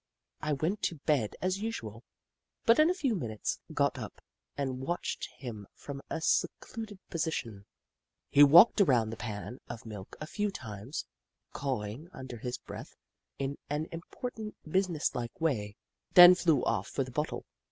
[0.41, 2.03] I went to bed as usual,
[2.65, 4.19] but in a few minutes got up
[4.57, 7.67] and watched him from a secluded position.
[8.31, 11.05] He walked around the pan of milk a few times,
[11.53, 12.95] cawing under his breath
[13.37, 15.75] in an im portant, businesslike way,
[16.15, 17.45] then flew off for the bottle.